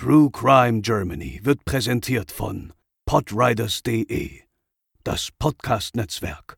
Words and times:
True 0.00 0.30
Crime 0.30 0.80
Germany 0.80 1.40
wird 1.42 1.64
präsentiert 1.64 2.30
von 2.30 2.72
podriders.de, 3.04 4.30
das 5.02 5.30
Podcast-Netzwerk. 5.36 6.56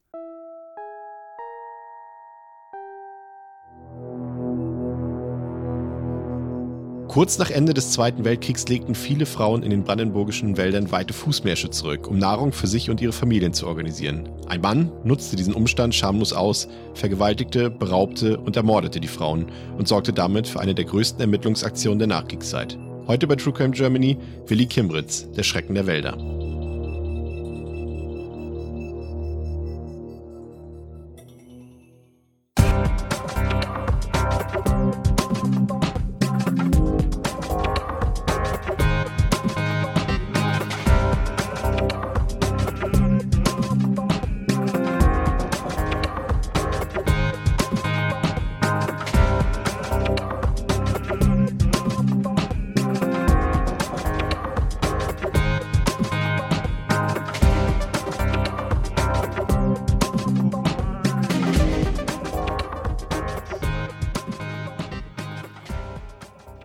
Kurz 7.09 7.39
nach 7.39 7.51
Ende 7.51 7.73
des 7.73 7.93
Zweiten 7.93 8.27
Weltkriegs 8.27 8.69
legten 8.69 8.95
viele 8.95 9.25
Frauen 9.25 9.63
in 9.63 9.71
den 9.71 9.85
brandenburgischen 9.85 10.59
Wäldern 10.59 10.93
weite 10.93 11.15
Fußmärsche 11.15 11.71
zurück, 11.71 12.09
um 12.09 12.19
Nahrung 12.19 12.53
für 12.53 12.67
sich 12.67 12.91
und 12.91 13.01
ihre 13.01 13.15
Familien 13.15 13.55
zu 13.55 13.67
organisieren. 13.67 14.29
Ein 14.49 14.61
Mann 14.61 14.93
nutzte 15.03 15.37
diesen 15.37 15.55
Umstand 15.55 15.95
schamlos 15.95 16.35
aus, 16.35 16.69
vergewaltigte, 16.93 17.71
beraubte 17.71 18.39
und 18.39 18.57
ermordete 18.57 19.01
die 19.01 19.09
Frauen 19.09 19.51
und 19.79 19.89
sorgte 19.89 20.13
damit 20.13 20.47
für 20.47 20.61
eine 20.61 20.75
der 20.75 20.85
größten 20.85 21.23
Ermittlungsaktionen 21.23 22.01
der 22.01 22.09
Nachkriegszeit. 22.09 22.79
Heute 23.11 23.27
bei 23.27 23.35
True 23.35 23.53
Crime 23.53 23.73
Germany 23.73 24.17
Willi 24.47 24.67
Kimbritz, 24.67 25.29
der 25.33 25.43
Schrecken 25.43 25.75
der 25.75 25.89
Wälder. 25.89 26.17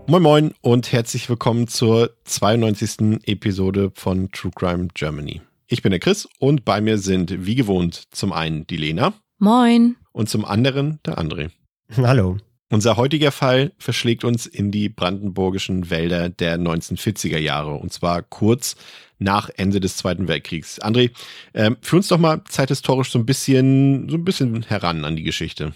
Moin 0.08 0.22
Moin 0.22 0.54
und 0.62 0.92
herzlich 0.92 1.28
willkommen 1.30 1.68
zur 1.68 2.12
92. 2.26 3.22
Episode 3.26 3.92
von 3.96 4.30
True 4.32 4.52
Crime 4.54 4.90
Germany. 4.94 5.42
Ich 5.68 5.82
bin 5.82 5.90
der 5.90 6.00
Chris 6.00 6.30
und 6.38 6.64
bei 6.64 6.80
mir 6.80 7.00
sind 7.00 7.48
wie 7.48 7.56
gewohnt 7.56 8.04
zum 8.12 8.32
einen 8.32 8.68
die 8.68 8.78
Lena. 8.78 9.14
Moin. 9.40 9.96
Und 10.12 10.30
zum 10.30 10.46
anderen 10.46 11.00
der 11.08 11.18
André. 11.18 11.50
Hallo. 11.98 12.38
Unser 12.70 12.98
heutiger 12.98 13.32
Fall 13.32 13.72
verschlägt 13.80 14.24
uns 14.24 14.46
in 14.46 14.70
die 14.70 14.90
brandenburgischen 14.90 15.90
Wälder 15.90 16.30
der 16.30 16.60
1940er 16.60 17.40
Jahre 17.40 17.74
und 17.74 17.92
zwar 17.92 18.22
kurz 18.22 18.76
nach 19.18 19.50
Ende 19.58 19.80
des 19.80 19.98
Zweiten 19.98 20.28
Weltkriegs. 20.28 20.80
André, 20.84 21.10
äh, 21.54 21.72
führ 21.82 21.98
uns 21.98 22.10
doch 22.10 22.20
mal 22.20 22.44
zeithistorisch 22.44 23.10
so 23.10 23.18
ein 23.18 23.26
bisschen, 23.26 24.08
so 24.08 24.18
ein 24.18 24.24
bisschen 24.24 24.62
heran 24.62 25.04
an 25.04 25.16
die 25.16 25.24
Geschichte. 25.24 25.74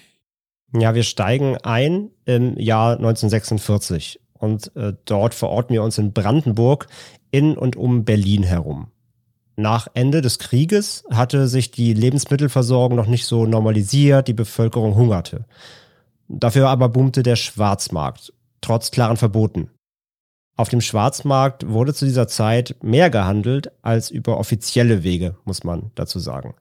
Ja, 0.74 0.94
wir 0.94 1.04
steigen 1.04 1.58
ein 1.58 2.12
im 2.26 2.58
Jahr 2.58 2.98
1946 2.98 4.20
und 4.38 4.76
äh, 4.76 4.94
dort 5.06 5.34
verorten 5.34 5.74
wir 5.74 5.84
uns 5.84 5.98
in 5.98 6.14
Brandenburg 6.14 6.88
in 7.32 7.58
und 7.58 7.76
um 7.76 8.06
Berlin 8.06 8.44
herum. 8.44 8.92
Nach 9.56 9.88
Ende 9.94 10.22
des 10.22 10.40
Krieges 10.40 11.04
hatte 11.12 11.48
sich 11.48 11.72
die 11.72 11.94
Lebensmittelversorgung 11.94 12.96
noch 12.96 13.08
nicht 13.08 13.26
so 13.26 13.46
normalisiert, 13.46 14.28
die 14.28 14.34
Bevölkerung 14.34 14.96
hungerte. 14.96 15.46
Dafür 16.30 16.70
aber 16.70 16.88
boomte 16.88 17.24
der 17.24 17.36
Schwarzmarkt, 17.36 18.32
trotz 18.62 18.92
klaren 18.92 19.18
Verboten. 19.18 19.72
Auf 20.56 20.70
dem 20.70 20.82
Schwarzmarkt 20.82 21.68
wurde 21.68 21.94
zu 21.94 22.06
dieser 22.06 22.28
Zeit 22.28 22.76
mehr 22.82 23.10
gehandelt 23.10 23.72
als 23.82 24.12
über 24.12 24.38
offizielle 24.38 25.04
Wege, 25.04 25.36
muss 25.46 25.64
man 25.64 25.92
dazu 25.96 26.20
sagen. 26.20 26.54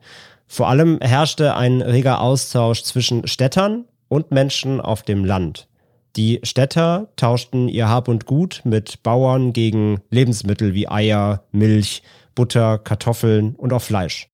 Vor 0.47 0.69
allem 0.69 0.99
herrschte 1.01 1.55
ein 1.55 1.83
reger 1.83 2.21
Austausch 2.21 2.83
zwischen 2.83 3.27
Städtern 3.27 3.85
und 4.09 4.31
Menschen 4.31 4.81
auf 4.81 5.03
dem 5.03 5.25
Land. 5.25 5.69
Die 6.17 6.41
Städter 6.43 7.13
tauschten 7.17 7.69
ihr 7.69 7.89
Hab 7.89 8.09
und 8.09 8.27
Gut 8.27 8.63
mit 8.65 9.03
Bauern 9.03 9.53
gegen 9.53 10.01
Lebensmittel 10.11 10.75
wie 10.75 10.89
Eier, 10.89 11.45
Milch, 11.53 12.03
Butter, 12.35 12.79
Kartoffeln 12.79 13.55
und 13.55 13.73
auch 13.73 13.83
Fleisch. 13.83 14.29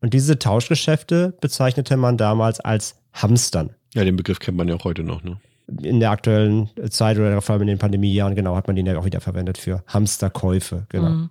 Und 0.00 0.14
diese 0.14 0.38
Tauschgeschäfte 0.38 1.36
bezeichnete 1.40 1.96
man 1.96 2.16
damals 2.16 2.60
als 2.60 3.00
Hamstern. 3.12 3.74
Ja, 3.94 4.04
den 4.04 4.16
Begriff 4.16 4.38
kennt 4.38 4.56
man 4.56 4.68
ja 4.68 4.76
auch 4.76 4.84
heute 4.84 5.02
noch, 5.02 5.22
ne? 5.22 5.40
In 5.82 6.00
der 6.00 6.10
aktuellen 6.10 6.70
Zeit 6.88 7.18
oder 7.18 7.42
vor 7.42 7.52
allem 7.52 7.62
in 7.62 7.68
den 7.68 7.78
Pandemiejahren, 7.78 8.34
genau, 8.34 8.56
hat 8.56 8.66
man 8.66 8.76
den 8.76 8.86
ja 8.86 8.98
auch 8.98 9.04
wieder 9.04 9.20
verwendet 9.20 9.58
für 9.58 9.84
Hamsterkäufe, 9.86 10.86
genau. 10.88 11.10
Mhm. 11.10 11.30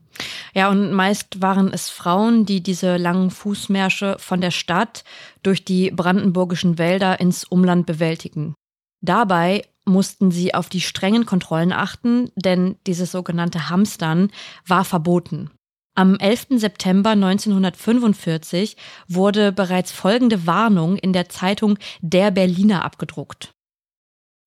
Ja, 0.53 0.69
und 0.69 0.91
meist 0.91 1.41
waren 1.41 1.73
es 1.73 1.89
Frauen, 1.89 2.45
die 2.45 2.61
diese 2.61 2.97
langen 2.97 3.31
Fußmärsche 3.31 4.17
von 4.19 4.39
der 4.39 4.51
Stadt 4.51 5.03
durch 5.41 5.65
die 5.65 5.89
brandenburgischen 5.89 6.77
Wälder 6.77 7.19
ins 7.19 7.45
Umland 7.45 7.87
bewältigen. 7.87 8.53
Dabei 9.01 9.63
mussten 9.85 10.31
sie 10.31 10.53
auf 10.53 10.69
die 10.69 10.81
strengen 10.81 11.25
Kontrollen 11.25 11.71
achten, 11.71 12.29
denn 12.35 12.75
dieses 12.85 13.11
sogenannte 13.11 13.69
Hamstern 13.69 14.31
war 14.65 14.85
verboten. 14.85 15.49
Am 15.95 16.15
11. 16.17 16.47
September 16.57 17.11
1945 17.11 18.77
wurde 19.07 19.51
bereits 19.51 19.91
folgende 19.91 20.45
Warnung 20.45 20.95
in 20.95 21.11
der 21.11 21.29
Zeitung 21.29 21.79
Der 22.01 22.29
Berliner 22.29 22.85
abgedruckt. 22.85 23.51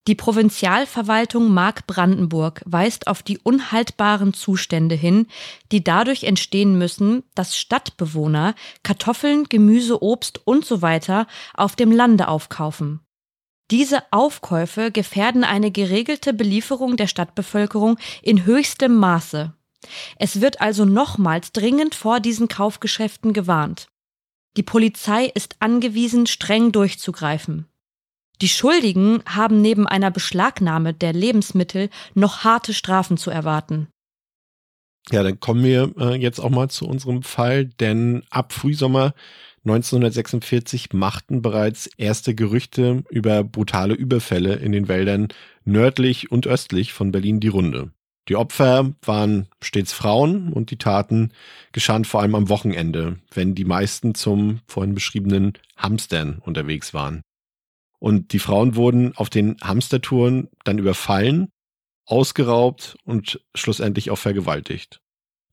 Die 0.08 0.14
Provinzialverwaltung 0.14 1.52
Mark-Brandenburg 1.52 2.62
weist 2.64 3.06
auf 3.06 3.22
die 3.22 3.38
unhaltbaren 3.38 4.32
Zustände 4.32 4.94
hin, 4.94 5.26
die 5.72 5.84
dadurch 5.84 6.24
entstehen 6.24 6.78
müssen, 6.78 7.22
dass 7.34 7.58
Stadtbewohner 7.58 8.54
Kartoffeln, 8.82 9.44
Gemüse, 9.44 10.02
Obst 10.02 10.40
und 10.46 10.64
so 10.64 10.80
auf 11.54 11.76
dem 11.76 11.92
Lande 11.92 12.28
aufkaufen. 12.28 13.00
Diese 13.70 14.02
Aufkäufe 14.10 14.90
gefährden 14.90 15.44
eine 15.44 15.70
geregelte 15.70 16.32
Belieferung 16.32 16.96
der 16.96 17.06
Stadtbevölkerung 17.06 17.98
in 18.22 18.44
höchstem 18.44 18.96
Maße. 18.96 19.52
Es 20.16 20.40
wird 20.40 20.60
also 20.60 20.84
nochmals 20.84 21.52
dringend 21.52 21.94
vor 21.94 22.20
diesen 22.20 22.48
Kaufgeschäften 22.48 23.32
gewarnt. 23.32 23.88
Die 24.56 24.62
Polizei 24.64 25.26
ist 25.26 25.56
angewiesen, 25.60 26.26
streng 26.26 26.72
durchzugreifen. 26.72 27.69
Die 28.42 28.48
Schuldigen 28.48 29.22
haben 29.26 29.60
neben 29.60 29.86
einer 29.86 30.10
Beschlagnahme 30.10 30.94
der 30.94 31.12
Lebensmittel 31.12 31.90
noch 32.14 32.42
harte 32.44 32.72
Strafen 32.72 33.16
zu 33.16 33.30
erwarten. 33.30 33.88
Ja, 35.10 35.22
dann 35.22 35.40
kommen 35.40 35.64
wir 35.64 35.92
äh, 35.98 36.14
jetzt 36.14 36.38
auch 36.38 36.50
mal 36.50 36.68
zu 36.68 36.86
unserem 36.86 37.22
Fall, 37.22 37.66
denn 37.66 38.22
ab 38.30 38.52
Frühsommer 38.52 39.14
1946 39.64 40.92
machten 40.92 41.42
bereits 41.42 41.86
erste 41.98 42.34
Gerüchte 42.34 43.02
über 43.10 43.44
brutale 43.44 43.94
Überfälle 43.94 44.54
in 44.54 44.72
den 44.72 44.88
Wäldern 44.88 45.28
nördlich 45.64 46.30
und 46.30 46.46
östlich 46.46 46.92
von 46.92 47.12
Berlin 47.12 47.40
die 47.40 47.48
Runde. 47.48 47.90
Die 48.28 48.36
Opfer 48.36 48.94
waren 49.02 49.48
stets 49.60 49.92
Frauen 49.92 50.52
und 50.52 50.70
die 50.70 50.78
Taten 50.78 51.32
geschahen 51.72 52.04
vor 52.04 52.20
allem 52.22 52.34
am 52.34 52.48
Wochenende, 52.48 53.18
wenn 53.34 53.54
die 53.54 53.64
meisten 53.64 54.14
zum 54.14 54.60
vorhin 54.66 54.94
beschriebenen 54.94 55.54
Hamstern 55.76 56.38
unterwegs 56.38 56.94
waren. 56.94 57.22
Und 58.00 58.32
die 58.32 58.40
Frauen 58.40 58.74
wurden 58.74 59.16
auf 59.16 59.30
den 59.30 59.56
Hamstertouren 59.62 60.48
dann 60.64 60.78
überfallen, 60.78 61.52
ausgeraubt 62.06 62.96
und 63.04 63.40
schlussendlich 63.54 64.10
auch 64.10 64.18
vergewaltigt. 64.18 65.00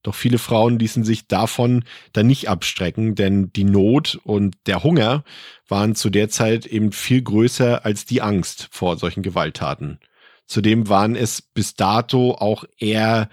Doch 0.01 0.15
viele 0.15 0.37
Frauen 0.37 0.79
ließen 0.79 1.03
sich 1.03 1.27
davon 1.27 1.83
dann 2.13 2.27
nicht 2.27 2.47
abstrecken, 2.47 3.15
denn 3.15 3.51
die 3.51 3.65
Not 3.65 4.19
und 4.23 4.55
der 4.65 4.83
Hunger 4.83 5.23
waren 5.67 5.95
zu 5.95 6.09
der 6.09 6.29
Zeit 6.29 6.65
eben 6.65 6.93
viel 6.93 7.21
größer 7.21 7.85
als 7.85 8.05
die 8.05 8.21
Angst 8.21 8.69
vor 8.71 8.97
solchen 8.97 9.21
Gewalttaten. 9.21 9.99
Zudem 10.45 10.87
waren 10.87 11.15
es 11.15 11.41
bis 11.41 11.75
dato 11.75 12.31
auch 12.35 12.63
eher 12.79 13.27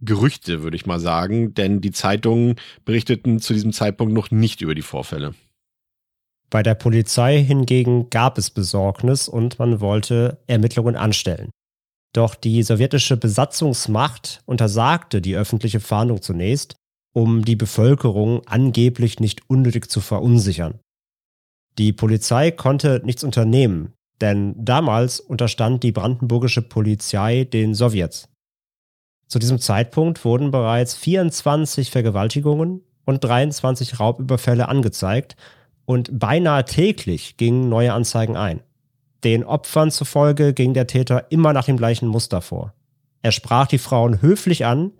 Gerüchte, 0.00 0.62
würde 0.62 0.76
ich 0.76 0.86
mal 0.86 1.00
sagen, 1.00 1.52
denn 1.52 1.82
die 1.82 1.90
Zeitungen 1.92 2.54
berichteten 2.86 3.38
zu 3.38 3.52
diesem 3.52 3.74
Zeitpunkt 3.74 4.14
noch 4.14 4.30
nicht 4.30 4.62
über 4.62 4.74
die 4.74 4.80
Vorfälle. 4.80 5.34
Bei 6.50 6.64
der 6.64 6.74
Polizei 6.74 7.42
hingegen 7.42 8.10
gab 8.10 8.36
es 8.36 8.50
Besorgnis 8.50 9.28
und 9.28 9.60
man 9.60 9.80
wollte 9.80 10.38
Ermittlungen 10.48 10.96
anstellen. 10.96 11.50
Doch 12.12 12.34
die 12.34 12.64
sowjetische 12.64 13.16
Besatzungsmacht 13.16 14.42
untersagte 14.46 15.22
die 15.22 15.36
öffentliche 15.36 15.78
Fahndung 15.78 16.20
zunächst, 16.20 16.74
um 17.14 17.44
die 17.44 17.54
Bevölkerung 17.54 18.42
angeblich 18.46 19.20
nicht 19.20 19.48
unnötig 19.48 19.88
zu 19.88 20.00
verunsichern. 20.00 20.80
Die 21.78 21.92
Polizei 21.92 22.50
konnte 22.50 23.00
nichts 23.04 23.22
unternehmen, 23.22 23.92
denn 24.20 24.54
damals 24.56 25.20
unterstand 25.20 25.84
die 25.84 25.92
brandenburgische 25.92 26.62
Polizei 26.62 27.44
den 27.44 27.74
Sowjets. 27.74 28.28
Zu 29.28 29.38
diesem 29.38 29.60
Zeitpunkt 29.60 30.24
wurden 30.24 30.50
bereits 30.50 30.96
24 30.96 31.92
Vergewaltigungen 31.92 32.82
und 33.04 33.22
23 33.22 34.00
Raubüberfälle 34.00 34.68
angezeigt 34.68 35.36
und 35.90 36.20
beinahe 36.20 36.64
täglich 36.64 37.36
gingen 37.36 37.68
neue 37.68 37.92
Anzeigen 37.92 38.36
ein. 38.36 38.60
Den 39.24 39.42
Opfern 39.42 39.90
zufolge 39.90 40.52
ging 40.54 40.72
der 40.72 40.86
Täter 40.86 41.32
immer 41.32 41.52
nach 41.52 41.64
dem 41.64 41.76
gleichen 41.76 42.06
Muster 42.06 42.42
vor. 42.42 42.74
Er 43.22 43.32
sprach 43.32 43.66
die 43.66 43.78
Frauen 43.78 44.22
höflich 44.22 44.64
an, 44.64 44.92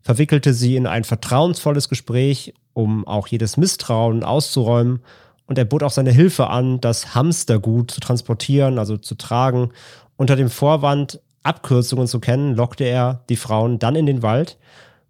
verwickelte 0.00 0.54
sie 0.54 0.76
in 0.76 0.86
ein 0.86 1.04
vertrauensvolles 1.04 1.90
Gespräch, 1.90 2.54
um 2.72 3.06
auch 3.06 3.26
jedes 3.26 3.58
Misstrauen 3.58 4.24
auszuräumen, 4.24 5.00
und 5.44 5.58
er 5.58 5.66
bot 5.66 5.82
auch 5.82 5.90
seine 5.90 6.12
Hilfe 6.12 6.48
an, 6.48 6.80
das 6.80 7.14
Hamstergut 7.14 7.90
zu 7.90 8.00
transportieren, 8.00 8.78
also 8.78 8.96
zu 8.96 9.16
tragen. 9.16 9.72
Unter 10.16 10.34
dem 10.34 10.48
Vorwand, 10.48 11.20
Abkürzungen 11.42 12.06
zu 12.06 12.20
kennen, 12.20 12.54
lockte 12.54 12.84
er 12.84 13.22
die 13.28 13.36
Frauen 13.36 13.78
dann 13.78 13.96
in 13.96 14.06
den 14.06 14.22
Wald, 14.22 14.56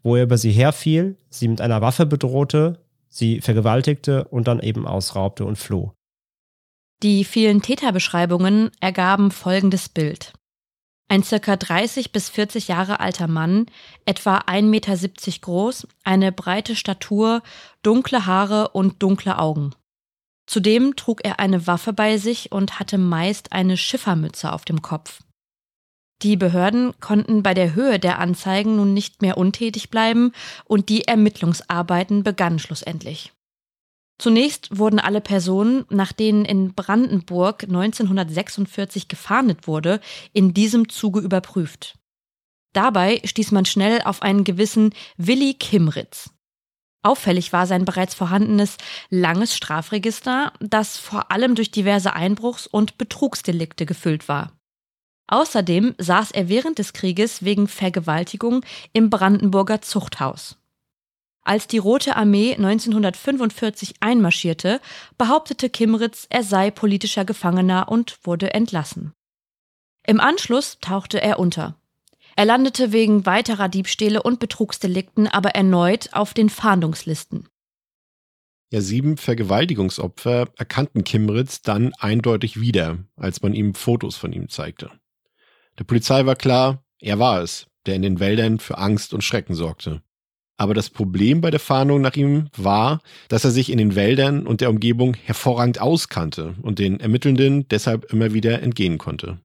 wo 0.03 0.17
er 0.17 0.25
über 0.25 0.37
sie 0.37 0.51
herfiel, 0.51 1.17
sie 1.31 1.47
mit 1.47 1.61
einer 1.61 1.81
Waffe 1.81 2.07
bedrohte, 2.07 2.81
sie 3.09 3.41
vergewaltigte 3.41 4.25
und 4.25 4.49
dann 4.49 4.61
eben 4.61 4.87
ausraubte 4.87 5.45
und 5.45 5.57
floh. 5.57 5.93
Die 7.03 7.25
vielen 7.25 7.63
Täterbeschreibungen 7.63 8.71
ergaben 8.81 9.31
folgendes 9.31 9.89
Bild. 9.89 10.33
Ein 11.11 11.23
circa 11.23 11.57
30 11.57 12.13
bis 12.13 12.29
40 12.29 12.69
Jahre 12.69 13.01
alter 13.01 13.29
Mann, 13.29 13.67
etwa 14.05 14.39
1,70 14.39 14.63
Meter 14.63 14.97
groß, 15.41 15.89
eine 16.05 16.33
breite 16.33 16.77
Statur, 16.77 17.43
dunkle 17.83 18.27
Haare 18.27 18.69
und 18.71 19.03
dunkle 19.03 19.39
Augen. 19.39 19.75
Zudem 20.47 20.97
trug 20.97 21.25
er 21.25 21.41
eine 21.41 21.67
Waffe 21.67 21.93
bei 21.93 22.19
sich 22.19 22.53
und 22.53 22.79
hatte 22.79 22.99
meist 22.99 23.53
eine 23.53 23.77
Schiffermütze 23.77 24.53
auf 24.53 24.65
dem 24.65 24.83
Kopf. 24.83 25.21
Die 26.23 26.37
Behörden 26.37 26.99
konnten 27.01 27.43
bei 27.43 27.55
der 27.55 27.75
Höhe 27.75 27.99
der 28.01 28.19
Anzeigen 28.19 28.77
nun 28.77 28.93
nicht 28.93 29.23
mehr 29.23 29.39
untätig 29.39 29.91
bleiben 29.91 30.33
und 30.65 30.89
die 30.89 31.07
Ermittlungsarbeiten 31.07 32.25
begannen 32.25 32.59
schlussendlich. 32.59 33.33
Zunächst 34.21 34.77
wurden 34.77 34.99
alle 34.99 35.21
Personen, 35.21 35.85
nach 35.91 36.13
denen 36.13 36.45
in 36.45 36.75
Brandenburg 36.75 37.63
1946 37.63 39.07
gefahndet 39.07 39.69
wurde, 39.69 40.01
in 40.33 40.53
diesem 40.55 40.89
Zuge 40.89 41.21
überprüft. 41.21 41.97
Dabei 42.73 43.21
stieß 43.25 43.53
man 43.53 43.65
schnell 43.65 44.03
auf 44.03 44.23
einen 44.23 44.43
gewissen 44.43 44.93
Willi 45.17 45.55
Kimritz. 45.55 46.31
Auffällig 47.03 47.53
war 47.53 47.69
sein 47.69 47.85
bereits 47.85 48.15
vorhandenes 48.15 48.77
langes 49.09 49.57
Strafregister, 49.57 50.53
das 50.59 50.99
vor 50.99 51.31
allem 51.31 51.55
durch 51.55 51.71
diverse 51.71 52.13
Einbruchs- 52.13 52.67
und 52.67 52.99
Betrugsdelikte 52.99 53.87
gefüllt 53.87 54.29
war. 54.29 54.58
Außerdem 55.29 55.95
saß 55.99 56.33
er 56.33 56.49
während 56.49 56.79
des 56.79 56.93
Krieges 56.93 57.45
wegen 57.45 57.69
Vergewaltigung 57.69 58.65
im 58.93 59.11
Brandenburger 59.11 59.83
Zuchthaus. 59.83 60.57
Als 61.43 61.67
die 61.67 61.79
Rote 61.79 62.17
Armee 62.17 62.55
1945 62.55 63.97
einmarschierte, 64.01 64.81
behauptete 65.17 65.71
Kimritz, 65.71 66.27
er 66.29 66.43
sei 66.43 66.71
politischer 66.71 67.25
Gefangener 67.25 67.89
und 67.89 68.19
wurde 68.25 68.53
entlassen. 68.53 69.13
Im 70.07 70.21
Anschluss 70.21 70.79
tauchte 70.81 71.21
er 71.23 71.39
unter. 71.39 71.77
Er 72.37 72.45
landete 72.45 72.93
wegen 72.93 73.27
weiterer 73.27 73.69
Diebstähle 73.69 74.23
und 74.23 74.41
Betrugsdelikten 74.41 75.27
aber 75.27 75.51
erneut 75.51 76.11
auf 76.13 76.35
den 76.35 76.51
Fahndungslisten. 76.51 77.49
Ja, 78.71 78.81
sieben 78.83 79.17
Vergewaltigungsopfer 79.17 80.49
erkannten 80.57 81.03
Kimritz 81.03 81.63
dann 81.63 81.95
eindeutig 81.99 82.61
wieder, 82.61 82.99
als 83.17 83.43
man 83.43 83.55
ihm 83.55 83.75
Fotos 83.75 84.17
von 84.17 84.33
ihm 84.33 84.49
zeigte. 84.51 84.91
Der 85.79 85.85
Polizei 85.85 86.27
war 86.27 86.37
klar, 86.37 86.83
er 87.01 87.19
war 87.19 87.43
es, 87.43 87.67
der 87.87 87.95
in 87.95 88.03
den 88.03 88.21
Wäldern 88.21 88.59
für 88.59 88.79
Angst 88.79 89.15
und 89.15 89.23
Schrecken 89.23 89.55
sorgte. 89.55 90.03
Aber 90.57 90.75
das 90.75 90.91
Problem 90.91 91.41
bei 91.41 91.53
der 91.53 91.61
Fahndung 91.61 92.01
nach 92.01 92.17
ihm 92.17 92.49
war, 92.57 93.01
dass 93.29 93.45
er 93.45 93.53
sich 93.53 93.71
in 93.71 93.79
den 93.79 93.95
Wäldern 93.95 94.45
und 94.45 94.61
der 94.61 94.71
Umgebung 94.71 95.15
hervorragend 95.15 95.81
auskannte 95.81 96.57
und 96.63 96.81
den 96.81 96.99
Ermittelnden 96.99 97.69
deshalb 97.69 98.13
immer 98.13 98.35
wieder 98.35 98.61
entgehen 98.61 98.99
konnte. 98.99 99.39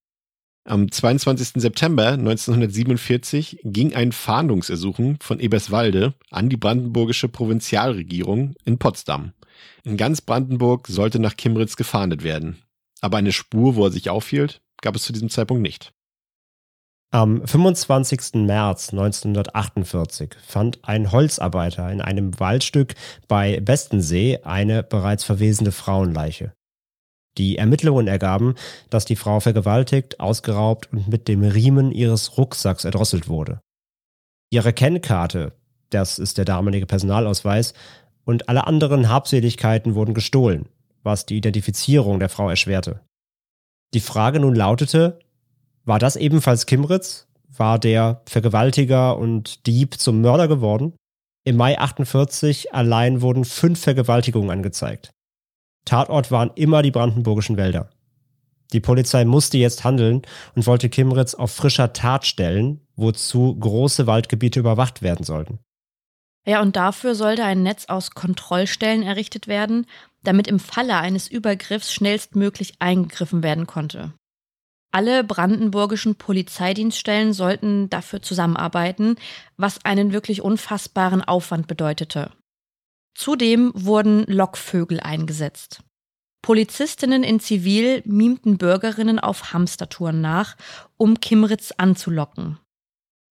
Am 0.65 0.89
22. 0.91 1.61
September 1.61 2.13
1947 2.13 3.59
ging 3.63 3.93
ein 3.93 4.11
Fahndungsersuchen 4.11 5.17
von 5.21 5.39
Eberswalde 5.39 6.15
an 6.31 6.49
die 6.49 6.57
brandenburgische 6.57 7.27
Provinzialregierung 7.27 8.55
in 8.65 8.79
Potsdam. 8.79 9.33
In 9.83 9.97
ganz 9.97 10.21
Brandenburg 10.21 10.87
sollte 10.87 11.19
nach 11.19 11.35
Kimritz 11.35 11.75
gefahndet 11.75 12.23
werden. 12.23 12.63
Aber 13.01 13.17
eine 13.17 13.33
Spur, 13.33 13.75
wo 13.75 13.85
er 13.85 13.91
sich 13.91 14.09
aufhielt, 14.09 14.61
gab 14.81 14.95
es 14.95 15.03
zu 15.03 15.13
diesem 15.13 15.29
Zeitpunkt 15.29 15.61
nicht. 15.61 15.93
Am 17.13 17.45
25. 17.45 18.43
März 18.47 18.89
1948 18.89 20.31
fand 20.43 20.79
ein 20.81 21.11
Holzarbeiter 21.11 21.91
in 21.91 22.01
einem 22.01 22.39
Waldstück 22.39 22.95
bei 23.27 23.59
Bestensee 23.59 24.39
eine 24.41 24.81
bereits 24.81 25.23
verwesende 25.23 25.71
Frauenleiche. 25.71 26.53
Die 27.37 27.59
Ermittlungen 27.59 28.07
ergaben, 28.07 28.55
dass 28.89 29.05
die 29.05 29.15
Frau 29.15 29.39
vergewaltigt, 29.39 30.19
ausgeraubt 30.19 30.91
und 30.91 31.07
mit 31.07 31.27
dem 31.27 31.43
Riemen 31.43 31.91
ihres 31.91 32.39
Rucksacks 32.39 32.83
erdrosselt 32.83 33.27
wurde. 33.27 33.59
Ihre 34.49 34.73
Kennkarte, 34.73 35.53
das 35.91 36.17
ist 36.17 36.39
der 36.39 36.45
damalige 36.45 36.87
Personalausweis, 36.87 37.75
und 38.25 38.49
alle 38.49 38.65
anderen 38.65 39.07
Habseligkeiten 39.07 39.93
wurden 39.93 40.15
gestohlen, 40.15 40.67
was 41.03 41.27
die 41.27 41.37
Identifizierung 41.37 42.19
der 42.19 42.29
Frau 42.29 42.49
erschwerte. 42.49 43.01
Die 43.93 43.99
Frage 43.99 44.39
nun 44.39 44.55
lautete, 44.55 45.19
war 45.85 45.99
das 45.99 46.15
ebenfalls 46.15 46.65
Kimritz? 46.65 47.27
War 47.55 47.77
der 47.77 48.21
Vergewaltiger 48.25 49.17
und 49.17 49.67
Dieb 49.67 49.99
zum 49.99 50.21
Mörder 50.21 50.47
geworden? 50.47 50.93
Im 51.45 51.57
Mai 51.57 51.77
48 51.77 52.73
allein 52.73 53.21
wurden 53.21 53.45
fünf 53.45 53.81
Vergewaltigungen 53.81 54.49
angezeigt. 54.49 55.11
Tatort 55.85 56.31
waren 56.31 56.51
immer 56.55 56.81
die 56.81 56.91
brandenburgischen 56.91 57.57
Wälder. 57.57 57.89
Die 58.71 58.79
Polizei 58.79 59.25
musste 59.25 59.57
jetzt 59.57 59.83
handeln 59.83 60.23
und 60.55 60.65
wollte 60.65 60.89
Kimritz 60.89 61.35
auf 61.35 61.51
frischer 61.51 61.93
Tat 61.93 62.25
stellen, 62.25 62.81
wozu 62.95 63.55
große 63.55 64.07
Waldgebiete 64.07 64.59
überwacht 64.59 65.01
werden 65.01 65.23
sollten. 65.25 65.59
Ja, 66.45 66.61
und 66.61 66.75
dafür 66.75 67.15
sollte 67.15 67.43
ein 67.43 67.63
Netz 67.63 67.85
aus 67.85 68.11
Kontrollstellen 68.11 69.03
errichtet 69.03 69.47
werden, 69.47 69.85
damit 70.23 70.47
im 70.47 70.59
Falle 70.59 70.97
eines 70.97 71.29
Übergriffs 71.29 71.93
schnellstmöglich 71.93 72.75
eingegriffen 72.79 73.43
werden 73.43 73.67
konnte. 73.67 74.13
Alle 74.95 75.23
brandenburgischen 75.23 76.15
Polizeidienststellen 76.15 77.33
sollten 77.33 77.89
dafür 77.89 78.21
zusammenarbeiten, 78.21 79.15
was 79.57 79.83
einen 79.83 80.13
wirklich 80.13 80.43
unfassbaren 80.43 81.23
Aufwand 81.23 81.67
bedeutete. 81.67 82.31
Zudem 83.15 83.71
wurden 83.73 84.23
Lockvögel 84.27 84.99
eingesetzt. 84.99 85.81
Polizistinnen 86.43 87.23
in 87.23 87.39
Zivil 87.39 88.03
mimten 88.05 88.59
Bürgerinnen 88.59 89.17
auf 89.17 89.51
Hamstertouren 89.51 90.21
nach, 90.21 90.57
um 90.97 91.19
Kimritz 91.19 91.73
anzulocken. 91.75 92.59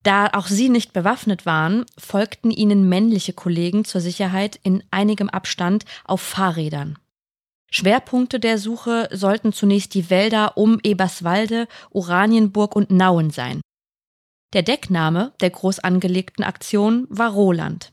Da 0.03 0.31
auch 0.33 0.49
sie 0.49 0.69
nicht 0.69 0.93
bewaffnet 0.93 1.47
waren, 1.47 1.85
folgten 1.97 2.51
ihnen 2.51 2.89
männliche 2.89 3.35
Kollegen 3.35 3.85
zur 3.85 4.01
Sicherheit 4.01 4.59
in 4.65 4.83
einigem 4.91 5.29
Abstand 5.29 5.85
auf 6.05 6.23
Fahrrädern. 6.23 6.99
Schwerpunkte 7.73 8.39
der 8.39 8.59
Suche 8.59 9.09
sollten 9.13 9.53
zunächst 9.55 9.95
die 9.95 10.11
Wälder 10.11 10.59
um 10.59 10.79
Eberswalde, 10.83 11.67
Oranienburg 11.91 12.77
und 12.77 12.91
Nauen 12.91 13.31
sein. 13.31 13.63
Der 14.53 14.63
Deckname 14.63 15.33
der 15.41 15.49
groß 15.49 15.79
angelegten 15.79 16.45
Aktion 16.45 17.07
war 17.09 17.33
Roland. 17.33 17.91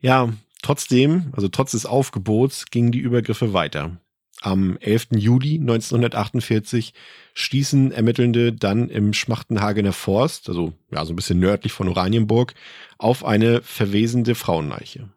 Ja, 0.00 0.32
trotzdem, 0.62 1.32
also 1.36 1.46
trotz 1.46 1.70
des 1.70 1.86
Aufgebots, 1.86 2.66
gingen 2.66 2.90
die 2.90 2.98
Übergriffe 2.98 3.52
weiter. 3.52 3.98
Am 4.42 4.76
11. 4.78 5.08
Juli 5.12 5.54
1948 5.54 6.92
stießen 7.34 7.92
Ermittelnde 7.92 8.52
dann 8.52 8.90
im 8.90 9.12
Schmachtenhagener 9.12 9.92
Forst, 9.92 10.48
also 10.48 10.72
ja, 10.90 11.04
so 11.04 11.12
ein 11.12 11.16
bisschen 11.16 11.38
nördlich 11.38 11.72
von 11.72 11.88
Oranienburg, 11.88 12.54
auf 12.98 13.24
eine 13.24 13.62
verwesende 13.62 14.34
Frauenleiche. 14.34 15.08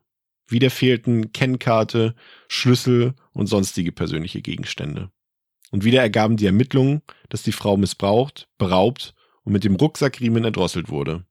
Wieder 0.50 0.72
fehlten 0.72 1.32
Kennkarte, 1.32 2.16
Schlüssel 2.48 3.14
und 3.34 3.48
sonstige 3.48 3.92
persönliche 3.92 4.42
Gegenstände. 4.42 5.12
Und 5.72 5.84
wieder 5.84 6.02
ergaben 6.02 6.38
die 6.38 6.48
Ermittlungen, 6.48 7.04
dass 7.30 7.44
die 7.44 7.52
Frau 7.52 7.78
missbraucht, 7.78 8.50
beraubt 8.58 9.14
und 9.44 9.54
mit 9.54 9.64
dem 9.64 9.76
Rucksackriemen 9.76 10.44
erdrosselt 10.44 10.90
wurde. 10.90 11.26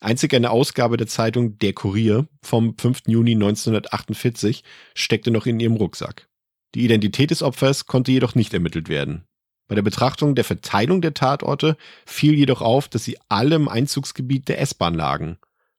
Einzig 0.00 0.34
eine 0.34 0.50
Ausgabe 0.50 0.96
der 0.96 1.06
Zeitung 1.06 1.58
Der 1.58 1.72
Kurier 1.72 2.28
vom 2.42 2.76
5. 2.76 3.02
Juni 3.06 3.32
1948 3.32 4.62
steckte 4.94 5.30
noch 5.30 5.46
in 5.46 5.58
ihrem 5.58 5.74
Rucksack. 5.74 6.28
Die 6.74 6.84
Identität 6.84 7.30
des 7.30 7.42
Opfers 7.42 7.86
konnte 7.86 8.12
jedoch 8.12 8.34
nicht 8.34 8.52
ermittelt 8.52 8.88
werden. 8.88 9.24
Bei 9.66 9.74
der 9.74 9.82
Betrachtung 9.82 10.34
der 10.34 10.44
Verteilung 10.44 11.00
der 11.00 11.14
Tatorte 11.14 11.76
fiel 12.06 12.34
jedoch 12.34 12.62
auf, 12.62 12.88
dass 12.88 13.04
sie 13.04 13.18
alle 13.28 13.56
im 13.56 13.68
Einzugsgebiet 13.68 14.48
der 14.48 14.60
S-Bahn 14.60 14.94
lagen. 14.94 15.38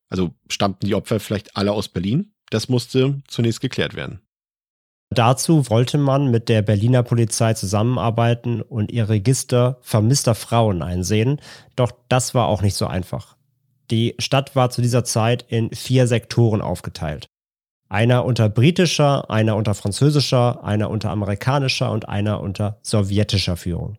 Also 0.09 0.35
stammten 0.49 0.87
die 0.87 0.95
Opfer 0.95 1.19
vielleicht 1.19 1.55
alle 1.55 1.71
aus 1.71 1.87
Berlin? 1.87 2.33
Das 2.49 2.69
musste 2.69 3.21
zunächst 3.27 3.61
geklärt 3.61 3.95
werden. 3.95 4.21
Dazu 5.11 5.69
wollte 5.69 5.97
man 5.97 6.29
mit 6.29 6.49
der 6.49 6.61
Berliner 6.61 7.01
Polizei 7.01 7.55
zusammenarbeiten 7.55 8.61
und 8.61 8.91
ihr 8.91 9.09
Register 9.09 9.79
vermisster 9.81 10.35
Frauen 10.35 10.83
einsehen, 10.83 11.41
doch 11.75 11.91
das 12.09 12.35
war 12.35 12.47
auch 12.47 12.61
nicht 12.61 12.75
so 12.75 12.85
einfach. 12.85 13.35
Die 13.89 14.13
Stadt 14.19 14.55
war 14.55 14.69
zu 14.69 14.83
dieser 14.83 15.03
Zeit 15.03 15.45
in 15.47 15.71
vier 15.71 16.05
Sektoren 16.05 16.61
aufgeteilt. 16.61 17.25
Einer 17.89 18.23
unter 18.23 18.49
britischer, 18.49 19.31
einer 19.31 19.55
unter 19.55 19.73
französischer, 19.73 20.63
einer 20.63 20.91
unter 20.91 21.09
amerikanischer 21.09 21.91
und 21.91 22.07
einer 22.07 22.39
unter 22.39 22.79
sowjetischer 22.83 23.57
Führung. 23.57 23.97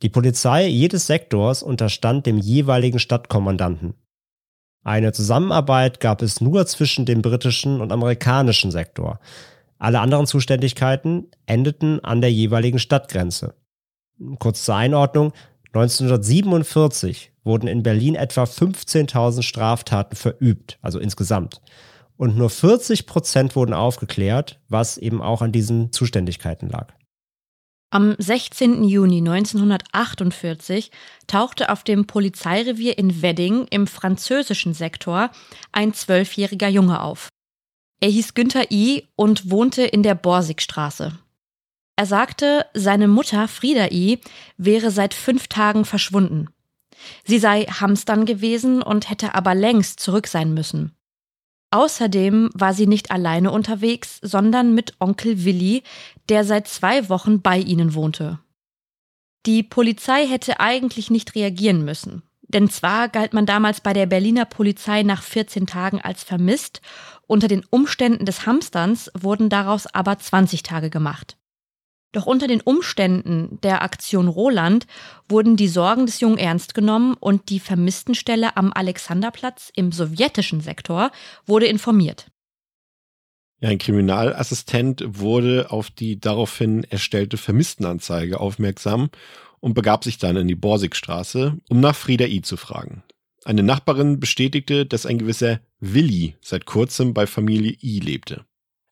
Die 0.00 0.08
Polizei 0.08 0.66
jedes 0.66 1.06
Sektors 1.06 1.62
unterstand 1.62 2.24
dem 2.24 2.38
jeweiligen 2.38 2.98
Stadtkommandanten. 2.98 3.94
Eine 4.84 5.12
Zusammenarbeit 5.12 6.00
gab 6.00 6.22
es 6.22 6.40
nur 6.40 6.66
zwischen 6.66 7.06
dem 7.06 7.22
britischen 7.22 7.80
und 7.80 7.92
amerikanischen 7.92 8.70
Sektor. 8.70 9.20
Alle 9.78 10.00
anderen 10.00 10.26
Zuständigkeiten 10.26 11.28
endeten 11.46 12.04
an 12.04 12.20
der 12.20 12.32
jeweiligen 12.32 12.78
Stadtgrenze. 12.78 13.54
Kurz 14.38 14.64
zur 14.64 14.76
Einordnung, 14.76 15.32
1947 15.72 17.32
wurden 17.44 17.66
in 17.66 17.82
Berlin 17.82 18.14
etwa 18.14 18.44
15.000 18.44 19.42
Straftaten 19.42 20.16
verübt, 20.16 20.78
also 20.82 20.98
insgesamt. 20.98 21.60
Und 22.16 22.36
nur 22.36 22.50
40 22.50 23.06
Prozent 23.06 23.56
wurden 23.56 23.72
aufgeklärt, 23.72 24.60
was 24.68 24.98
eben 24.98 25.22
auch 25.22 25.42
an 25.42 25.50
diesen 25.50 25.92
Zuständigkeiten 25.92 26.68
lag. 26.68 26.92
Am 27.94 28.14
16. 28.16 28.84
Juni 28.84 29.18
1948 29.18 30.90
tauchte 31.26 31.68
auf 31.68 31.84
dem 31.84 32.06
Polizeirevier 32.06 32.96
in 32.96 33.20
Wedding 33.20 33.66
im 33.68 33.86
französischen 33.86 34.72
Sektor 34.72 35.30
ein 35.72 35.92
zwölfjähriger 35.92 36.68
Junge 36.68 37.02
auf. 37.02 37.28
Er 38.00 38.08
hieß 38.08 38.32
Günther 38.32 38.70
I. 38.70 39.08
und 39.14 39.50
wohnte 39.50 39.82
in 39.82 40.02
der 40.02 40.14
Borsigstraße. 40.14 41.18
Er 41.96 42.06
sagte, 42.06 42.64
seine 42.72 43.08
Mutter 43.08 43.46
Frieda 43.46 43.88
I. 43.90 44.20
wäre 44.56 44.90
seit 44.90 45.12
fünf 45.12 45.48
Tagen 45.48 45.84
verschwunden. 45.84 46.48
Sie 47.26 47.38
sei 47.38 47.64
Hamstern 47.64 48.24
gewesen 48.24 48.80
und 48.80 49.10
hätte 49.10 49.34
aber 49.34 49.54
längst 49.54 50.00
zurück 50.00 50.28
sein 50.28 50.54
müssen. 50.54 50.96
Außerdem 51.72 52.50
war 52.52 52.74
sie 52.74 52.86
nicht 52.86 53.10
alleine 53.10 53.50
unterwegs, 53.50 54.18
sondern 54.20 54.74
mit 54.74 54.92
Onkel 54.98 55.44
Willi, 55.46 55.82
der 56.32 56.44
seit 56.44 56.66
zwei 56.66 57.10
Wochen 57.10 57.42
bei 57.42 57.58
ihnen 57.58 57.92
wohnte. 57.92 58.38
Die 59.44 59.62
Polizei 59.62 60.26
hätte 60.26 60.60
eigentlich 60.60 61.10
nicht 61.10 61.34
reagieren 61.34 61.84
müssen. 61.84 62.22
Denn 62.40 62.70
zwar 62.70 63.10
galt 63.10 63.34
man 63.34 63.44
damals 63.44 63.82
bei 63.82 63.92
der 63.92 64.06
Berliner 64.06 64.46
Polizei 64.46 65.02
nach 65.02 65.22
14 65.22 65.66
Tagen 65.66 66.00
als 66.00 66.24
vermisst, 66.24 66.80
unter 67.26 67.48
den 67.48 67.66
Umständen 67.68 68.24
des 68.24 68.46
Hamsterns 68.46 69.10
wurden 69.12 69.50
daraus 69.50 69.86
aber 69.86 70.18
20 70.18 70.62
Tage 70.62 70.88
gemacht. 70.88 71.36
Doch 72.12 72.24
unter 72.24 72.46
den 72.46 72.62
Umständen 72.62 73.58
der 73.62 73.82
Aktion 73.82 74.28
Roland 74.28 74.86
wurden 75.28 75.58
die 75.58 75.68
Sorgen 75.68 76.06
des 76.06 76.20
Jungen 76.20 76.38
ernst 76.38 76.72
genommen 76.72 77.14
und 77.20 77.50
die 77.50 77.60
Vermisstenstelle 77.60 78.56
am 78.56 78.72
Alexanderplatz 78.72 79.70
im 79.76 79.92
sowjetischen 79.92 80.62
Sektor 80.62 81.10
wurde 81.44 81.66
informiert. 81.66 82.31
Ja, 83.62 83.68
ein 83.68 83.78
Kriminalassistent 83.78 85.04
wurde 85.06 85.70
auf 85.70 85.88
die 85.90 86.18
daraufhin 86.18 86.82
erstellte 86.82 87.36
Vermisstenanzeige 87.36 88.40
aufmerksam 88.40 89.10
und 89.60 89.74
begab 89.74 90.02
sich 90.02 90.18
dann 90.18 90.34
in 90.34 90.48
die 90.48 90.56
Borsigstraße, 90.56 91.56
um 91.68 91.78
nach 91.78 91.94
Frieda 91.94 92.26
I. 92.26 92.42
zu 92.42 92.56
fragen. 92.56 93.04
Eine 93.44 93.62
Nachbarin 93.62 94.18
bestätigte, 94.18 94.84
dass 94.84 95.06
ein 95.06 95.18
gewisser 95.18 95.60
Willi 95.78 96.34
seit 96.40 96.66
kurzem 96.66 97.14
bei 97.14 97.28
Familie 97.28 97.76
I 97.80 98.00
lebte. 98.00 98.44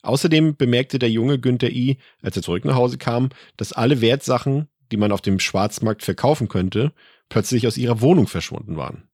Außerdem 0.02 0.54
bemerkte 0.54 1.00
der 1.00 1.10
junge 1.10 1.40
Günther 1.40 1.70
I., 1.70 1.98
als 2.22 2.36
er 2.36 2.42
zurück 2.44 2.64
nach 2.64 2.76
Hause 2.76 2.96
kam, 2.96 3.30
dass 3.56 3.72
alle 3.72 4.00
Wertsachen, 4.00 4.68
die 4.92 4.96
man 4.96 5.10
auf 5.10 5.20
dem 5.20 5.40
Schwarzmarkt 5.40 6.04
verkaufen 6.04 6.46
könnte, 6.46 6.92
plötzlich 7.28 7.66
aus 7.66 7.76
ihrer 7.76 8.00
Wohnung 8.00 8.28
verschwunden 8.28 8.76
waren. 8.76 9.08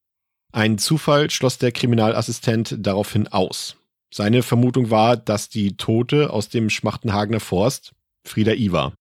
Ein 0.52 0.76
Zufall 0.76 1.30
schloss 1.30 1.56
der 1.56 1.72
Kriminalassistent 1.72 2.76
daraufhin 2.78 3.26
aus. 3.28 3.78
Seine 4.16 4.42
Vermutung 4.42 4.88
war, 4.90 5.18
dass 5.18 5.50
die 5.50 5.76
Tote 5.76 6.30
aus 6.30 6.48
dem 6.48 6.70
Schmachtenhagener 6.70 7.38
Forst 7.38 7.92
Frieda 8.26 8.52
I. 8.54 8.72
war. 8.72 8.94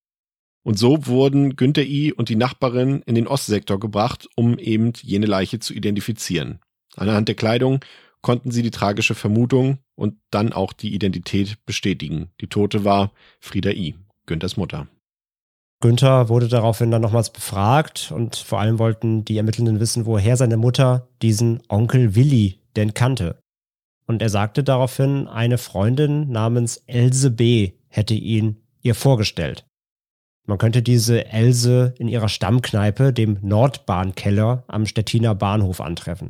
Und 0.65 0.77
so 0.77 1.07
wurden 1.07 1.55
Günther 1.55 1.85
I. 1.85 2.11
und 2.11 2.27
die 2.27 2.35
Nachbarin 2.35 3.01
in 3.05 3.15
den 3.15 3.25
Ostsektor 3.25 3.79
gebracht, 3.79 4.27
um 4.35 4.59
eben 4.59 4.91
jene 5.01 5.25
Leiche 5.25 5.59
zu 5.59 5.73
identifizieren. 5.73 6.59
Anhand 6.97 7.29
der 7.29 7.35
Kleidung 7.35 7.79
konnten 8.21 8.51
sie 8.51 8.61
die 8.61 8.71
tragische 8.71 9.15
Vermutung 9.15 9.77
und 9.95 10.17
dann 10.31 10.51
auch 10.51 10.73
die 10.73 10.93
Identität 10.93 11.65
bestätigen. 11.65 12.31
Die 12.41 12.47
Tote 12.47 12.83
war 12.83 13.13
Frieda 13.39 13.69
I., 13.69 13.95
Günthers 14.25 14.57
Mutter. 14.57 14.89
Günther 15.79 16.27
wurde 16.27 16.49
daraufhin 16.49 16.91
dann 16.91 17.01
nochmals 17.01 17.31
befragt 17.31 18.11
und 18.13 18.35
vor 18.35 18.59
allem 18.59 18.79
wollten 18.79 19.23
die 19.23 19.37
Ermittelnden 19.37 19.79
wissen, 19.79 20.05
woher 20.05 20.35
seine 20.35 20.57
Mutter 20.57 21.07
diesen 21.21 21.63
Onkel 21.69 22.15
Willi 22.15 22.59
denn 22.75 22.93
kannte. 22.93 23.39
Und 24.07 24.21
er 24.21 24.29
sagte 24.29 24.63
daraufhin, 24.63 25.27
eine 25.27 25.57
Freundin 25.57 26.29
namens 26.31 26.77
Else 26.87 27.31
B. 27.31 27.71
hätte 27.87 28.13
ihn 28.13 28.57
ihr 28.81 28.95
vorgestellt. 28.95 29.65
Man 30.47 30.59
könnte 30.59 30.83
diese 30.83 31.25
Else 31.25 31.95
in 31.97 32.07
ihrer 32.07 32.29
Stammkneipe, 32.29 33.11
dem 33.11 33.39
Nordbahnkeller 33.41 34.63
am 34.67 34.85
Stettiner 34.85 35.33
Bahnhof 35.33 35.81
antreffen. 35.81 36.29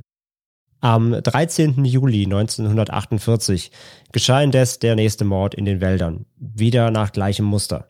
Am 0.80 1.12
13. 1.12 1.84
Juli 1.84 2.24
1948 2.24 3.72
geschah 4.12 4.42
indes 4.42 4.80
der 4.80 4.96
nächste 4.96 5.26
Mord 5.26 5.54
in 5.54 5.66
den 5.66 5.82
Wäldern, 5.82 6.26
wieder 6.38 6.92
nach 6.92 7.12
gleichem 7.12 7.46
Muster. 7.46 7.88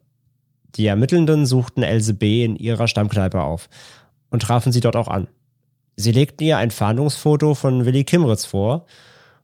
Die 0.76 0.88
Ermittelnden 0.88 1.46
suchten 1.46 1.84
Else 1.84 2.14
B. 2.14 2.44
in 2.44 2.56
ihrer 2.56 2.88
Stammkneipe 2.88 3.42
auf 3.42 3.70
und 4.30 4.42
trafen 4.42 4.72
sie 4.72 4.80
dort 4.80 4.96
auch 4.96 5.08
an. 5.08 5.28
Sie 5.96 6.12
legten 6.12 6.44
ihr 6.44 6.58
ein 6.58 6.72
Fahndungsfoto 6.72 7.54
von 7.54 7.86
Willy 7.86 8.04
Kimritz 8.04 8.46
vor 8.46 8.86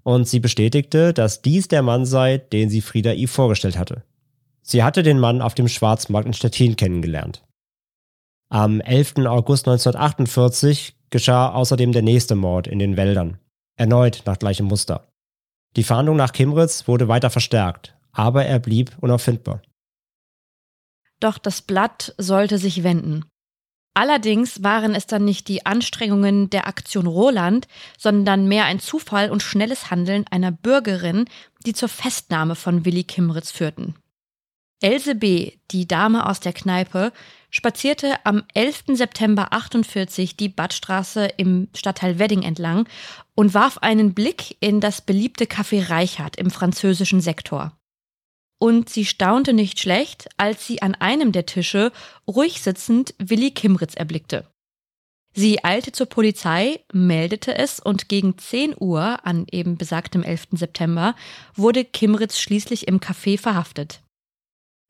und 0.03 0.27
sie 0.27 0.39
bestätigte, 0.39 1.13
dass 1.13 1.41
dies 1.41 1.67
der 1.67 1.81
Mann 1.81 2.05
sei, 2.05 2.37
den 2.37 2.69
sie 2.69 2.81
Frieda 2.81 3.13
I. 3.13 3.27
vorgestellt 3.27 3.77
hatte. 3.77 4.03
Sie 4.61 4.83
hatte 4.83 5.03
den 5.03 5.19
Mann 5.19 5.41
auf 5.41 5.55
dem 5.55 5.67
Schwarzmarkt 5.67 6.27
in 6.27 6.33
Stettin 6.33 6.75
kennengelernt. 6.75 7.43
Am 8.49 8.81
11. 8.81 9.25
August 9.25 9.67
1948 9.67 10.95
geschah 11.09 11.49
außerdem 11.51 11.91
der 11.91 12.01
nächste 12.01 12.35
Mord 12.35 12.67
in 12.67 12.79
den 12.79 12.97
Wäldern. 12.97 13.37
Erneut 13.77 14.23
nach 14.25 14.39
gleichem 14.39 14.67
Muster. 14.67 15.07
Die 15.75 15.83
Fahndung 15.83 16.17
nach 16.17 16.33
Kimritz 16.33 16.87
wurde 16.87 17.07
weiter 17.07 17.29
verstärkt, 17.29 17.95
aber 18.11 18.45
er 18.45 18.59
blieb 18.59 18.91
unauffindbar. 18.99 19.61
Doch 21.21 21.37
das 21.37 21.61
Blatt 21.61 22.13
sollte 22.17 22.57
sich 22.57 22.83
wenden. 22.83 23.25
Allerdings 23.93 24.63
waren 24.63 24.95
es 24.95 25.05
dann 25.05 25.25
nicht 25.25 25.49
die 25.49 25.65
Anstrengungen 25.65 26.49
der 26.49 26.67
Aktion 26.67 27.07
Roland, 27.07 27.67
sondern 27.97 28.47
mehr 28.47 28.65
ein 28.65 28.79
Zufall 28.79 29.29
und 29.29 29.43
schnelles 29.43 29.91
Handeln 29.91 30.25
einer 30.31 30.51
Bürgerin, 30.51 31.25
die 31.65 31.73
zur 31.73 31.89
Festnahme 31.89 32.55
von 32.55 32.85
Willi 32.85 33.03
Kimritz 33.03 33.51
führten. 33.51 33.95
Else 34.81 35.13
B., 35.13 35.51
die 35.69 35.87
Dame 35.87 36.25
aus 36.25 36.39
der 36.39 36.53
Kneipe, 36.53 37.11
spazierte 37.51 38.15
am 38.25 38.43
11. 38.53 38.83
September 38.93 39.51
48 39.51 40.37
die 40.37 40.49
Badstraße 40.49 41.25
im 41.37 41.67
Stadtteil 41.75 42.17
Wedding 42.17 42.41
entlang 42.41 42.87
und 43.35 43.53
warf 43.53 43.77
einen 43.79 44.13
Blick 44.13 44.57
in 44.61 44.79
das 44.79 45.01
beliebte 45.01 45.45
Café 45.45 45.89
Reichhardt 45.89 46.37
im 46.37 46.49
französischen 46.49 47.21
Sektor. 47.21 47.73
Und 48.61 48.89
sie 48.89 49.05
staunte 49.05 49.53
nicht 49.53 49.79
schlecht, 49.79 50.29
als 50.37 50.67
sie 50.67 50.83
an 50.83 50.93
einem 50.93 51.31
der 51.31 51.47
Tische 51.47 51.91
ruhig 52.27 52.61
sitzend 52.61 53.15
Willi 53.17 53.49
Kimritz 53.49 53.95
erblickte. 53.95 54.45
Sie 55.33 55.63
eilte 55.63 55.93
zur 55.93 56.05
Polizei, 56.05 56.81
meldete 56.93 57.57
es 57.57 57.79
und 57.79 58.07
gegen 58.07 58.37
10 58.37 58.75
Uhr 58.79 59.25
an 59.25 59.47
eben 59.49 59.77
besagtem 59.77 60.21
11. 60.21 60.49
September 60.51 61.15
wurde 61.55 61.83
Kimritz 61.83 62.37
schließlich 62.37 62.87
im 62.87 62.99
Café 62.99 63.39
verhaftet. 63.39 64.03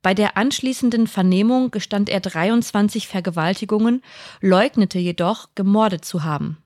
Bei 0.02 0.14
der 0.14 0.36
anschließenden 0.36 1.08
Vernehmung 1.08 1.72
gestand 1.72 2.10
er 2.10 2.20
23 2.20 3.08
Vergewaltigungen, 3.08 4.04
leugnete 4.42 5.00
jedoch, 5.00 5.48
gemordet 5.56 6.04
zu 6.04 6.26
haben. 6.26 6.58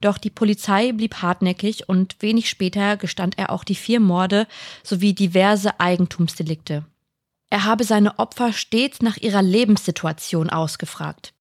Doch 0.00 0.18
die 0.18 0.30
Polizei 0.30 0.92
blieb 0.92 1.16
hartnäckig 1.22 1.88
und 1.88 2.16
wenig 2.20 2.48
später 2.48 2.96
gestand 2.96 3.36
er 3.36 3.50
auch 3.50 3.64
die 3.64 3.74
vier 3.74 4.00
Morde 4.00 4.46
sowie 4.82 5.12
diverse 5.12 5.80
Eigentumsdelikte. 5.80 6.84
Er 7.50 7.64
habe 7.64 7.84
seine 7.84 8.18
Opfer 8.18 8.52
stets 8.52 9.00
nach 9.00 9.16
ihrer 9.16 9.42
Lebenssituation 9.42 10.50
ausgefragt. 10.50 11.32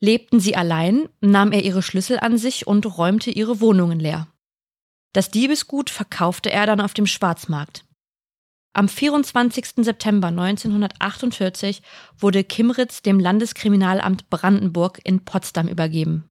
Lebten 0.00 0.40
sie 0.40 0.56
allein, 0.56 1.08
nahm 1.20 1.52
er 1.52 1.62
ihre 1.62 1.82
Schlüssel 1.82 2.18
an 2.18 2.36
sich 2.36 2.66
und 2.66 2.98
räumte 2.98 3.30
ihre 3.30 3.60
Wohnungen 3.60 4.00
leer. 4.00 4.26
Das 5.12 5.30
Diebesgut 5.30 5.90
verkaufte 5.90 6.50
er 6.50 6.66
dann 6.66 6.80
auf 6.80 6.94
dem 6.94 7.06
Schwarzmarkt. 7.06 7.84
Am 8.74 8.88
24. 8.88 9.84
September 9.84 10.28
1948 10.28 11.82
wurde 12.18 12.42
Kimritz 12.42 13.02
dem 13.02 13.20
Landeskriminalamt 13.20 14.30
Brandenburg 14.30 14.98
in 15.04 15.24
Potsdam 15.24 15.68
übergeben. 15.68 16.24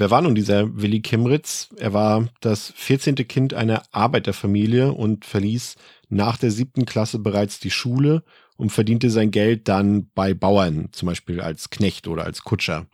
Wer 0.00 0.10
war 0.10 0.22
nun 0.22 0.34
dieser 0.34 0.80
Willi 0.80 1.02
Kimritz? 1.02 1.68
Er 1.76 1.92
war 1.92 2.26
das 2.40 2.72
14. 2.74 3.16
Kind 3.16 3.52
einer 3.52 3.82
Arbeiterfamilie 3.92 4.94
und 4.94 5.26
verließ 5.26 5.76
nach 6.08 6.38
der 6.38 6.50
siebten 6.50 6.86
Klasse 6.86 7.18
bereits 7.18 7.60
die 7.60 7.70
Schule 7.70 8.24
und 8.56 8.70
verdiente 8.70 9.10
sein 9.10 9.30
Geld 9.30 9.68
dann 9.68 10.08
bei 10.14 10.32
Bauern, 10.32 10.88
zum 10.92 11.04
Beispiel 11.04 11.42
als 11.42 11.68
Knecht 11.68 12.08
oder 12.08 12.24
als 12.24 12.44
Kutscher. 12.44 12.86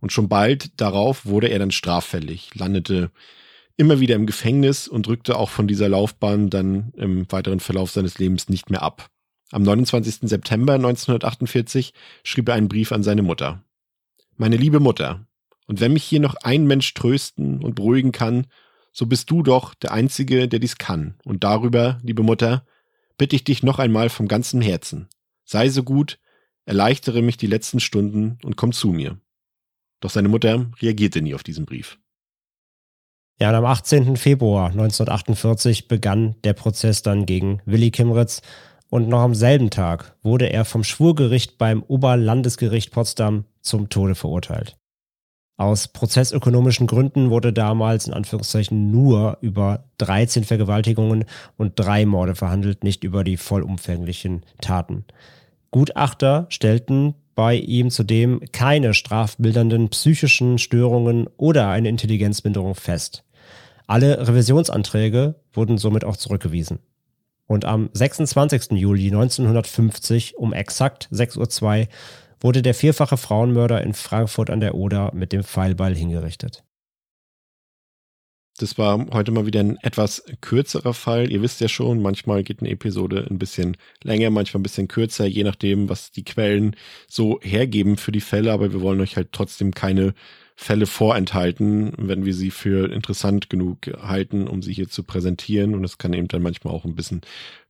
Und 0.00 0.10
schon 0.10 0.28
bald 0.28 0.80
darauf 0.80 1.26
wurde 1.26 1.46
er 1.46 1.60
dann 1.60 1.70
straffällig, 1.70 2.50
landete 2.56 3.12
immer 3.76 4.00
wieder 4.00 4.16
im 4.16 4.26
Gefängnis 4.26 4.88
und 4.88 5.06
rückte 5.06 5.36
auch 5.36 5.50
von 5.50 5.68
dieser 5.68 5.88
Laufbahn 5.88 6.50
dann 6.50 6.92
im 6.96 7.30
weiteren 7.30 7.60
Verlauf 7.60 7.92
seines 7.92 8.18
Lebens 8.18 8.48
nicht 8.48 8.68
mehr 8.68 8.82
ab. 8.82 9.10
Am 9.52 9.62
29. 9.62 10.28
September 10.28 10.74
1948 10.74 11.94
schrieb 12.24 12.48
er 12.48 12.56
einen 12.56 12.68
Brief 12.68 12.90
an 12.90 13.04
seine 13.04 13.22
Mutter. 13.22 13.62
meine 14.36 14.56
liebe 14.56 14.80
Mutter, 14.80 15.27
und 15.68 15.80
wenn 15.80 15.92
mich 15.92 16.02
hier 16.02 16.18
noch 16.18 16.34
ein 16.42 16.66
Mensch 16.66 16.92
trösten 16.94 17.62
und 17.62 17.74
beruhigen 17.74 18.10
kann, 18.10 18.46
so 18.92 19.06
bist 19.06 19.30
du 19.30 19.42
doch 19.42 19.74
der 19.74 19.92
Einzige, 19.92 20.48
der 20.48 20.58
dies 20.58 20.78
kann. 20.78 21.14
Und 21.24 21.44
darüber, 21.44 22.00
liebe 22.02 22.22
Mutter, 22.22 22.66
bitte 23.18 23.36
ich 23.36 23.44
dich 23.44 23.62
noch 23.62 23.78
einmal 23.78 24.08
vom 24.08 24.26
ganzen 24.26 24.62
Herzen. 24.62 25.08
Sei 25.44 25.68
so 25.68 25.84
gut, 25.84 26.18
erleichtere 26.64 27.22
mich 27.22 27.36
die 27.36 27.46
letzten 27.46 27.80
Stunden 27.80 28.38
und 28.42 28.56
komm 28.56 28.72
zu 28.72 28.88
mir. 28.88 29.20
Doch 30.00 30.10
seine 30.10 30.28
Mutter 30.28 30.70
reagierte 30.80 31.20
nie 31.20 31.34
auf 31.34 31.42
diesen 31.42 31.66
Brief. 31.66 31.98
Ja, 33.40 33.50
und 33.50 33.56
am 33.56 33.64
18. 33.66 34.16
Februar 34.16 34.70
1948 34.70 35.86
begann 35.86 36.34
der 36.42 36.54
Prozess 36.54 37.02
dann 37.02 37.26
gegen 37.26 37.60
Willy 37.66 37.90
Kimritz 37.90 38.42
und 38.88 39.08
noch 39.08 39.20
am 39.20 39.34
selben 39.34 39.70
Tag 39.70 40.16
wurde 40.22 40.50
er 40.50 40.64
vom 40.64 40.82
Schwurgericht 40.82 41.58
beim 41.58 41.82
Oberlandesgericht 41.82 42.90
Potsdam 42.90 43.44
zum 43.60 43.90
Tode 43.90 44.14
verurteilt. 44.14 44.76
Aus 45.58 45.88
prozessökonomischen 45.88 46.86
Gründen 46.86 47.30
wurde 47.30 47.52
damals 47.52 48.06
in 48.06 48.14
Anführungszeichen 48.14 48.92
nur 48.92 49.38
über 49.40 49.82
13 49.98 50.44
Vergewaltigungen 50.44 51.24
und 51.56 51.72
drei 51.74 52.06
Morde 52.06 52.36
verhandelt, 52.36 52.84
nicht 52.84 53.02
über 53.02 53.24
die 53.24 53.36
vollumfänglichen 53.36 54.44
Taten. 54.60 55.04
Gutachter 55.72 56.46
stellten 56.48 57.14
bei 57.34 57.56
ihm 57.56 57.90
zudem 57.90 58.40
keine 58.52 58.94
strafbildernden 58.94 59.88
psychischen 59.88 60.58
Störungen 60.58 61.28
oder 61.36 61.68
eine 61.68 61.88
Intelligenzminderung 61.88 62.76
fest. 62.76 63.24
Alle 63.88 64.28
Revisionsanträge 64.28 65.34
wurden 65.52 65.76
somit 65.76 66.04
auch 66.04 66.16
zurückgewiesen. 66.16 66.78
Und 67.48 67.64
am 67.64 67.90
26. 67.94 68.72
Juli 68.72 69.06
1950 69.06 70.36
um 70.36 70.52
exakt 70.52 71.08
6.02 71.12 71.80
Uhr 71.80 71.88
wurde 72.40 72.62
der 72.62 72.74
vierfache 72.74 73.16
Frauenmörder 73.16 73.82
in 73.82 73.94
Frankfurt 73.94 74.50
an 74.50 74.60
der 74.60 74.74
Oder 74.74 75.12
mit 75.14 75.32
dem 75.32 75.44
Pfeilball 75.44 75.94
hingerichtet. 75.94 76.64
Das 78.58 78.76
war 78.76 79.06
heute 79.12 79.30
mal 79.30 79.46
wieder 79.46 79.60
ein 79.60 79.78
etwas 79.82 80.24
kürzerer 80.40 80.92
Fall. 80.92 81.30
Ihr 81.30 81.42
wisst 81.42 81.60
ja 81.60 81.68
schon, 81.68 82.02
manchmal 82.02 82.42
geht 82.42 82.58
eine 82.60 82.70
Episode 82.70 83.24
ein 83.30 83.38
bisschen 83.38 83.76
länger, 84.02 84.30
manchmal 84.30 84.58
ein 84.58 84.64
bisschen 84.64 84.88
kürzer, 84.88 85.26
je 85.26 85.44
nachdem, 85.44 85.88
was 85.88 86.10
die 86.10 86.24
Quellen 86.24 86.74
so 87.08 87.38
hergeben 87.40 87.96
für 87.96 88.10
die 88.10 88.20
Fälle. 88.20 88.52
Aber 88.52 88.72
wir 88.72 88.80
wollen 88.80 89.00
euch 89.00 89.16
halt 89.16 89.28
trotzdem 89.30 89.74
keine 89.74 90.12
Fälle 90.56 90.86
vorenthalten, 90.86 91.92
wenn 91.98 92.24
wir 92.24 92.34
sie 92.34 92.50
für 92.50 92.92
interessant 92.92 93.48
genug 93.48 93.86
halten, 94.02 94.48
um 94.48 94.60
sie 94.60 94.72
hier 94.72 94.88
zu 94.88 95.04
präsentieren. 95.04 95.76
Und 95.76 95.84
es 95.84 95.98
kann 95.98 96.12
eben 96.12 96.26
dann 96.26 96.42
manchmal 96.42 96.74
auch 96.74 96.84
ein 96.84 96.96
bisschen 96.96 97.20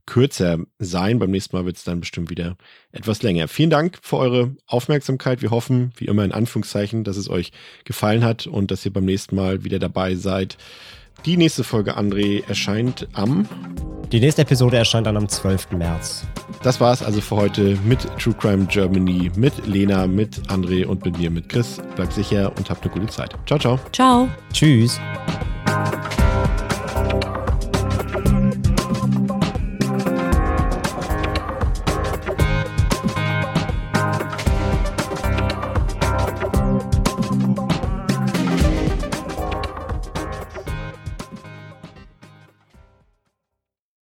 kürzer 0.08 0.58
sein. 0.78 1.18
Beim 1.18 1.30
nächsten 1.30 1.54
Mal 1.54 1.66
wird 1.66 1.76
es 1.76 1.84
dann 1.84 2.00
bestimmt 2.00 2.30
wieder 2.30 2.56
etwas 2.92 3.22
länger. 3.22 3.46
Vielen 3.46 3.70
Dank 3.70 3.98
für 4.02 4.16
eure 4.16 4.56
Aufmerksamkeit. 4.66 5.42
Wir 5.42 5.50
hoffen, 5.50 5.92
wie 5.96 6.06
immer 6.06 6.24
in 6.24 6.32
Anführungszeichen, 6.32 7.04
dass 7.04 7.16
es 7.16 7.28
euch 7.28 7.52
gefallen 7.84 8.24
hat 8.24 8.46
und 8.46 8.70
dass 8.70 8.84
ihr 8.84 8.92
beim 8.92 9.04
nächsten 9.04 9.36
Mal 9.36 9.64
wieder 9.64 9.78
dabei 9.78 10.14
seid. 10.14 10.56
Die 11.26 11.36
nächste 11.36 11.62
Folge, 11.62 11.98
André, 11.98 12.42
erscheint 12.48 13.06
am. 13.12 13.46
Die 14.12 14.20
nächste 14.20 14.42
Episode 14.42 14.78
erscheint 14.78 15.06
dann 15.06 15.16
am 15.16 15.28
12. 15.28 15.72
März. 15.72 16.24
Das 16.62 16.80
war 16.80 16.92
es 16.92 17.02
also 17.02 17.20
für 17.20 17.36
heute 17.36 17.76
mit 17.84 18.00
True 18.18 18.34
Crime 18.34 18.66
Germany, 18.66 19.30
mit 19.36 19.66
Lena, 19.66 20.06
mit 20.06 20.40
André 20.48 20.86
und 20.86 21.04
mit 21.04 21.18
mir, 21.18 21.30
mit 21.30 21.48
Chris. 21.48 21.80
Bleibt 21.96 22.14
sicher 22.14 22.52
und 22.56 22.70
habt 22.70 22.84
eine 22.84 22.92
gute 22.92 23.08
Zeit. 23.08 23.34
Ciao, 23.46 23.58
ciao. 23.58 23.78
Ciao. 23.92 24.28
Tschüss. 24.52 24.98